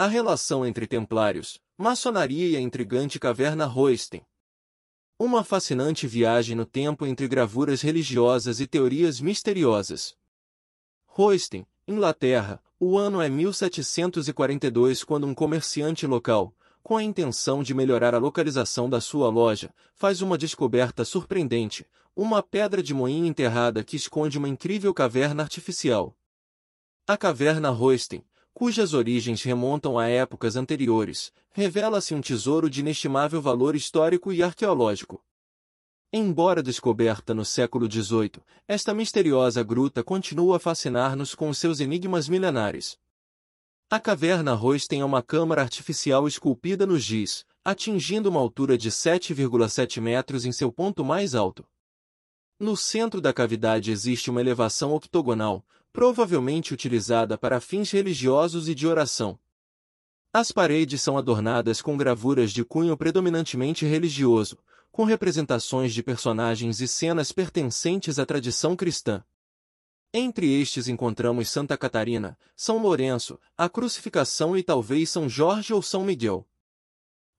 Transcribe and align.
A 0.00 0.06
relação 0.06 0.64
entre 0.64 0.86
templários, 0.86 1.60
maçonaria 1.76 2.50
e 2.50 2.56
a 2.56 2.60
intrigante 2.60 3.18
caverna 3.18 3.66
Royston. 3.66 4.20
Uma 5.18 5.42
fascinante 5.42 6.06
viagem 6.06 6.54
no 6.54 6.64
tempo 6.64 7.04
entre 7.04 7.26
gravuras 7.26 7.82
religiosas 7.82 8.60
e 8.60 8.66
teorias 8.68 9.20
misteriosas. 9.20 10.14
Royston, 11.04 11.66
Inglaterra, 11.88 12.62
o 12.78 12.96
ano 12.96 13.20
é 13.20 13.28
1742 13.28 15.02
quando 15.02 15.26
um 15.26 15.34
comerciante 15.34 16.06
local, 16.06 16.54
com 16.80 16.96
a 16.96 17.02
intenção 17.02 17.60
de 17.60 17.74
melhorar 17.74 18.14
a 18.14 18.18
localização 18.18 18.88
da 18.88 19.00
sua 19.00 19.28
loja, 19.28 19.74
faz 19.96 20.22
uma 20.22 20.38
descoberta 20.38 21.04
surpreendente, 21.04 21.84
uma 22.14 22.40
pedra 22.40 22.84
de 22.84 22.94
moinho 22.94 23.26
enterrada 23.26 23.82
que 23.82 23.96
esconde 23.96 24.38
uma 24.38 24.48
incrível 24.48 24.94
caverna 24.94 25.42
artificial. 25.42 26.16
A 27.04 27.16
caverna 27.16 27.70
Royston, 27.70 28.22
cujas 28.58 28.92
origens 28.92 29.40
remontam 29.44 29.96
a 29.96 30.08
épocas 30.08 30.56
anteriores, 30.56 31.32
revela-se 31.52 32.12
um 32.12 32.20
tesouro 32.20 32.68
de 32.68 32.80
inestimável 32.80 33.40
valor 33.40 33.76
histórico 33.76 34.32
e 34.32 34.42
arqueológico. 34.42 35.22
Embora 36.12 36.60
descoberta 36.60 37.32
no 37.32 37.44
século 37.44 37.88
XVIII, 37.88 38.42
esta 38.66 38.92
misteriosa 38.92 39.62
gruta 39.62 40.02
continua 40.02 40.56
a 40.56 40.58
fascinar-nos 40.58 41.36
com 41.36 41.54
seus 41.54 41.78
enigmas 41.78 42.28
milenares. 42.28 42.98
A 43.88 44.00
caverna 44.00 44.54
Royce 44.54 44.88
tem 44.88 45.04
uma 45.04 45.22
câmara 45.22 45.62
artificial 45.62 46.26
esculpida 46.26 46.84
no 46.84 46.98
giz, 46.98 47.46
atingindo 47.64 48.28
uma 48.28 48.40
altura 48.40 48.76
de 48.76 48.90
7,7 48.90 50.00
metros 50.00 50.44
em 50.44 50.50
seu 50.50 50.72
ponto 50.72 51.04
mais 51.04 51.32
alto. 51.32 51.64
No 52.58 52.76
centro 52.76 53.20
da 53.20 53.32
cavidade 53.32 53.92
existe 53.92 54.30
uma 54.30 54.40
elevação 54.40 54.92
octogonal, 54.92 55.64
provavelmente 55.92 56.72
utilizada 56.72 57.36
para 57.36 57.60
fins 57.60 57.90
religiosos 57.90 58.68
e 58.68 58.74
de 58.74 58.86
oração. 58.86 59.38
As 60.32 60.52
paredes 60.52 61.00
são 61.00 61.16
adornadas 61.16 61.80
com 61.80 61.96
gravuras 61.96 62.52
de 62.52 62.64
cunho 62.64 62.96
predominantemente 62.96 63.86
religioso, 63.86 64.58
com 64.92 65.04
representações 65.04 65.94
de 65.94 66.02
personagens 66.02 66.80
e 66.80 66.88
cenas 66.88 67.32
pertencentes 67.32 68.18
à 68.18 68.26
tradição 68.26 68.76
cristã. 68.76 69.24
Entre 70.12 70.60
estes 70.60 70.88
encontramos 70.88 71.50
Santa 71.50 71.76
Catarina, 71.76 72.38
São 72.56 72.78
Lourenço, 72.78 73.38
a 73.56 73.68
Crucificação 73.68 74.56
e 74.56 74.62
talvez 74.62 75.10
São 75.10 75.28
Jorge 75.28 75.72
ou 75.72 75.82
São 75.82 76.04
Miguel. 76.04 76.48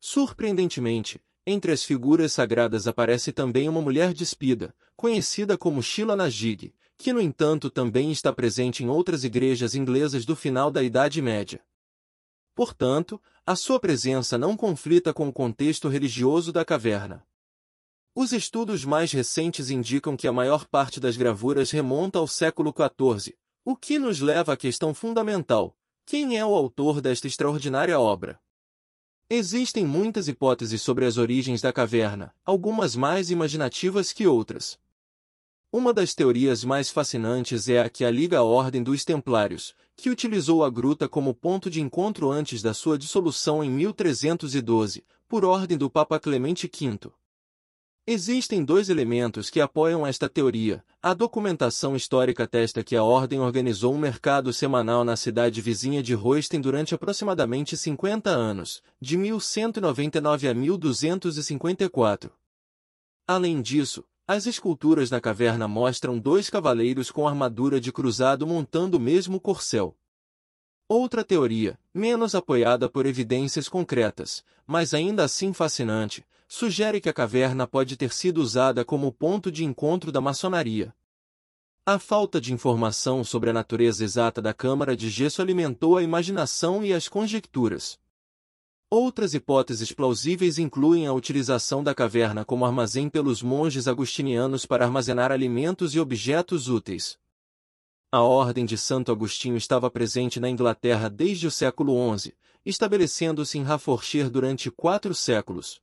Surpreendentemente, 0.00 1.20
entre 1.46 1.72
as 1.72 1.82
figuras 1.82 2.32
sagradas 2.32 2.86
aparece 2.86 3.32
também 3.32 3.68
uma 3.68 3.80
mulher 3.80 4.12
despida, 4.12 4.74
conhecida 4.94 5.56
como 5.56 5.82
Sheila 5.82 6.14
Najig, 6.14 6.74
que 6.98 7.12
no 7.12 7.20
entanto 7.20 7.70
também 7.70 8.10
está 8.10 8.32
presente 8.32 8.82
em 8.82 8.88
outras 8.88 9.22
igrejas 9.22 9.76
inglesas 9.76 10.26
do 10.26 10.34
final 10.34 10.68
da 10.68 10.82
Idade 10.82 11.22
Média. 11.22 11.64
Portanto, 12.56 13.22
a 13.46 13.54
sua 13.54 13.78
presença 13.78 14.36
não 14.36 14.56
conflita 14.56 15.14
com 15.14 15.28
o 15.28 15.32
contexto 15.32 15.88
religioso 15.88 16.52
da 16.52 16.64
caverna. 16.64 17.24
Os 18.16 18.32
estudos 18.32 18.84
mais 18.84 19.12
recentes 19.12 19.70
indicam 19.70 20.16
que 20.16 20.26
a 20.26 20.32
maior 20.32 20.66
parte 20.66 20.98
das 20.98 21.16
gravuras 21.16 21.70
remonta 21.70 22.18
ao 22.18 22.26
século 22.26 22.74
XIV, 22.76 23.36
o 23.64 23.76
que 23.76 23.96
nos 23.96 24.18
leva 24.18 24.54
à 24.54 24.56
questão 24.56 24.92
fundamental: 24.92 25.76
quem 26.04 26.36
é 26.36 26.44
o 26.44 26.52
autor 26.52 27.00
desta 27.00 27.28
extraordinária 27.28 27.98
obra? 28.00 28.40
Existem 29.30 29.86
muitas 29.86 30.26
hipóteses 30.26 30.82
sobre 30.82 31.04
as 31.04 31.16
origens 31.16 31.60
da 31.60 31.72
caverna, 31.72 32.34
algumas 32.44 32.96
mais 32.96 33.30
imaginativas 33.30 34.12
que 34.12 34.26
outras. 34.26 34.80
Uma 35.70 35.92
das 35.92 36.14
teorias 36.14 36.64
mais 36.64 36.88
fascinantes 36.88 37.68
é 37.68 37.80
a 37.80 37.90
que 37.90 38.02
a 38.02 38.10
liga 38.10 38.38
a 38.38 38.42
Ordem 38.42 38.82
dos 38.82 39.04
Templários, 39.04 39.74
que 39.94 40.08
utilizou 40.08 40.64
a 40.64 40.70
gruta 40.70 41.06
como 41.06 41.34
ponto 41.34 41.68
de 41.68 41.82
encontro 41.82 42.30
antes 42.30 42.62
da 42.62 42.72
sua 42.72 42.96
dissolução 42.96 43.62
em 43.62 43.68
1312, 43.68 45.04
por 45.28 45.44
ordem 45.44 45.76
do 45.76 45.90
Papa 45.90 46.18
Clemente 46.18 46.66
V. 46.66 47.10
Existem 48.06 48.64
dois 48.64 48.88
elementos 48.88 49.50
que 49.50 49.60
apoiam 49.60 50.06
esta 50.06 50.26
teoria. 50.26 50.82
A 51.02 51.12
documentação 51.12 51.94
histórica 51.94 52.44
atesta 52.44 52.82
que 52.82 52.96
a 52.96 53.02
Ordem 53.04 53.38
organizou 53.38 53.92
um 53.92 53.98
mercado 53.98 54.50
semanal 54.54 55.04
na 55.04 55.16
cidade 55.16 55.60
vizinha 55.60 56.02
de 56.02 56.14
Royston 56.14 56.62
durante 56.62 56.94
aproximadamente 56.94 57.76
50 57.76 58.30
anos, 58.30 58.82
de 58.98 59.18
1199 59.18 60.48
a 60.48 60.54
1254. 60.54 62.32
Além 63.26 63.60
disso, 63.60 64.02
as 64.30 64.46
esculturas 64.46 65.10
na 65.10 65.22
caverna 65.22 65.66
mostram 65.66 66.18
dois 66.18 66.50
cavaleiros 66.50 67.10
com 67.10 67.26
armadura 67.26 67.80
de 67.80 67.90
cruzado 67.90 68.46
montando 68.46 68.98
o 68.98 69.00
mesmo 69.00 69.40
corcel. 69.40 69.96
Outra 70.86 71.24
teoria, 71.24 71.78
menos 71.94 72.34
apoiada 72.34 72.90
por 72.90 73.06
evidências 73.06 73.70
concretas, 73.70 74.44
mas 74.66 74.92
ainda 74.92 75.24
assim 75.24 75.54
fascinante, 75.54 76.26
sugere 76.46 77.00
que 77.00 77.08
a 77.08 77.12
caverna 77.12 77.66
pode 77.66 77.96
ter 77.96 78.12
sido 78.12 78.42
usada 78.42 78.84
como 78.84 79.10
ponto 79.10 79.50
de 79.50 79.64
encontro 79.64 80.12
da 80.12 80.20
maçonaria. 80.20 80.94
A 81.86 81.98
falta 81.98 82.38
de 82.38 82.52
informação 82.52 83.24
sobre 83.24 83.48
a 83.48 83.52
natureza 83.54 84.04
exata 84.04 84.42
da 84.42 84.52
câmara 84.52 84.94
de 84.94 85.08
gesso 85.08 85.40
alimentou 85.40 85.96
a 85.96 86.02
imaginação 86.02 86.84
e 86.84 86.92
as 86.92 87.08
conjecturas. 87.08 87.98
Outras 88.90 89.34
hipóteses 89.34 89.92
plausíveis 89.92 90.58
incluem 90.58 91.06
a 91.06 91.12
utilização 91.12 91.84
da 91.84 91.94
caverna 91.94 92.42
como 92.42 92.64
armazém 92.64 93.10
pelos 93.10 93.42
monges 93.42 93.86
agustinianos 93.86 94.64
para 94.64 94.82
armazenar 94.82 95.30
alimentos 95.30 95.94
e 95.94 96.00
objetos 96.00 96.68
úteis. 96.68 97.18
A 98.10 98.22
Ordem 98.22 98.64
de 98.64 98.78
Santo 98.78 99.12
Agostinho 99.12 99.58
estava 99.58 99.90
presente 99.90 100.40
na 100.40 100.48
Inglaterra 100.48 101.10
desde 101.10 101.46
o 101.46 101.50
século 101.50 102.16
XI, 102.16 102.32
estabelecendo-se 102.64 103.58
em 103.58 103.62
Hertfordshire 103.62 104.30
durante 104.30 104.70
quatro 104.70 105.14
séculos. 105.14 105.82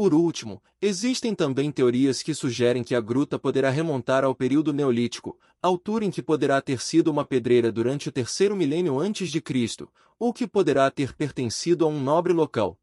Por 0.00 0.14
último, 0.14 0.62
existem 0.80 1.34
também 1.34 1.70
teorias 1.70 2.22
que 2.22 2.32
sugerem 2.32 2.82
que 2.82 2.94
a 2.94 3.02
gruta 3.02 3.38
poderá 3.38 3.68
remontar 3.68 4.24
ao 4.24 4.34
período 4.34 4.72
neolítico, 4.72 5.38
altura 5.60 6.06
em 6.06 6.10
que 6.10 6.22
poderá 6.22 6.58
ter 6.62 6.80
sido 6.80 7.10
uma 7.10 7.22
pedreira 7.22 7.70
durante 7.70 8.08
o 8.08 8.10
terceiro 8.10 8.56
milênio 8.56 8.98
antes 8.98 9.30
de 9.30 9.42
Cristo, 9.42 9.92
ou 10.18 10.32
que 10.32 10.46
poderá 10.46 10.90
ter 10.90 11.14
pertencido 11.14 11.84
a 11.84 11.88
um 11.88 12.00
nobre 12.00 12.32
local. 12.32 12.80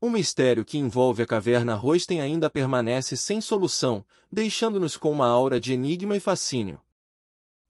O 0.00 0.08
mistério 0.08 0.64
que 0.64 0.78
envolve 0.78 1.22
a 1.22 1.26
caverna 1.26 1.74
Royston 1.74 2.22
ainda 2.22 2.48
permanece 2.48 3.14
sem 3.14 3.38
solução, 3.38 4.02
deixando-nos 4.32 4.96
com 4.96 5.12
uma 5.12 5.26
aura 5.26 5.60
de 5.60 5.74
enigma 5.74 6.16
e 6.16 6.20
fascínio. 6.20 6.80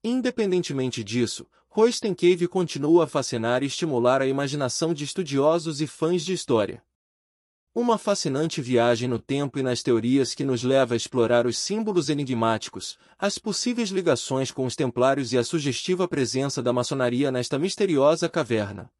Independentemente 0.01 1.03
disso, 1.03 1.45
Royston 1.67 2.15
Cave 2.15 2.47
continua 2.47 3.03
a 3.03 3.07
fascinar 3.07 3.61
e 3.61 3.65
estimular 3.65 4.21
a 4.21 4.25
imaginação 4.25 4.93
de 4.93 5.03
estudiosos 5.03 5.81
e 5.81 5.85
fãs 5.85 6.23
de 6.23 6.31
história. 6.31 6.81
Uma 7.75 7.97
fascinante 7.97 8.61
viagem 8.61 9.09
no 9.09 9.17
tempo 9.17 9.57
e 9.57 9.63
nas 9.63 9.81
teorias 9.81 10.35
que 10.35 10.43
nos 10.43 10.61
leva 10.61 10.93
a 10.93 10.97
explorar 10.97 11.47
os 11.47 11.57
símbolos 11.57 12.07
enigmáticos, 12.07 12.99
as 13.17 13.39
possíveis 13.39 13.89
ligações 13.89 14.51
com 14.51 14.67
os 14.67 14.75
templários 14.75 15.33
e 15.33 15.39
a 15.39 15.43
sugestiva 15.43 16.07
presença 16.07 16.61
da 16.61 16.71
maçonaria 16.71 17.31
nesta 17.31 17.57
misteriosa 17.57 18.29
caverna. 18.29 18.91